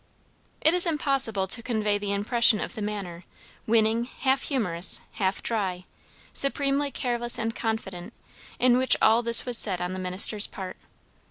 It 0.61 0.73
is 0.73 0.87
impossible 0.87 1.45
to 1.45 1.61
convey 1.61 1.99
the 1.99 2.11
impression 2.11 2.59
of 2.59 2.73
the 2.73 2.81
manner, 2.81 3.23
winning, 3.67 4.05
half 4.05 4.41
humourous, 4.41 4.99
half 5.11 5.43
dry, 5.43 5.85
supremely 6.33 6.89
careless 6.89 7.37
and 7.37 7.55
confident, 7.55 8.11
in 8.57 8.79
which 8.79 8.97
all 8.99 9.21
this 9.21 9.45
was 9.45 9.59
said 9.59 9.79
on 9.79 9.93
the 9.93 9.99
minister's 9.99 10.47
part. 10.47 10.77